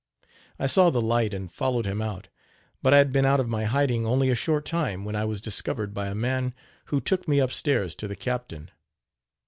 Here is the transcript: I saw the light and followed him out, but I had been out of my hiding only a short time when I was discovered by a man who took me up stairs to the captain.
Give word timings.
I 0.57 0.65
saw 0.65 0.89
the 0.89 0.99
light 0.99 1.31
and 1.31 1.51
followed 1.51 1.85
him 1.85 2.01
out, 2.01 2.27
but 2.81 2.91
I 2.91 2.97
had 2.97 3.13
been 3.13 3.23
out 3.23 3.39
of 3.39 3.47
my 3.47 3.65
hiding 3.65 4.03
only 4.03 4.31
a 4.31 4.35
short 4.35 4.65
time 4.65 5.05
when 5.05 5.15
I 5.15 5.25
was 5.25 5.41
discovered 5.41 5.93
by 5.93 6.07
a 6.07 6.15
man 6.15 6.55
who 6.85 6.99
took 6.99 7.27
me 7.27 7.39
up 7.39 7.51
stairs 7.51 7.93
to 7.97 8.07
the 8.07 8.15
captain. 8.15 8.71